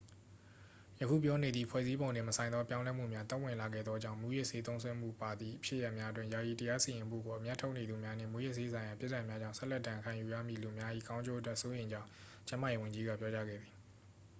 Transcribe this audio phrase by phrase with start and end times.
[1.01, 12.09] ယခုပြောနေသည့် ဖွဲ့စည်းပုံနှင့်မဆိုင်သော ပြောင်းလဲမှုများ သက်ဝင်လာခဲ့သောကြောင့် မူးယစ်ဆေးသုံးစွဲမှုပါသည့် ဖြစ်ရပ်များအတွက် ယာယီတရားစီရင်မှုကို အမြတ်ထုတ်နေသူများနှင့် မူးယစ်ဆေးဆိုင်ရာ ပြစ်ဒဏ်များကြောင့် ဆက်လက်ဒဏ်ခံယူရမည့် လူများ၏ ကောင်းကျိုးအတွက် စိုးရိမ်ကြောင်း
[12.47, 13.73] ကျန်းမာရေးဝန်ကြီးက ပြောကြားခဲ့သည်